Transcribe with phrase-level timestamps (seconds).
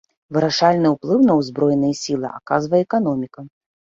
[0.35, 3.45] Вырашальны ўплыў на ўзброеныя сілы аказвае эканоміка.